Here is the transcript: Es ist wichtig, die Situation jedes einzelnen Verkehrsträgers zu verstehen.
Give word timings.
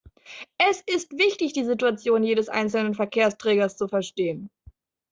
Es 0.57 0.81
ist 0.87 1.11
wichtig, 1.11 1.53
die 1.53 1.63
Situation 1.63 2.23
jedes 2.23 2.49
einzelnen 2.49 2.95
Verkehrsträgers 2.95 3.77
zu 3.77 3.87
verstehen. 3.87 4.49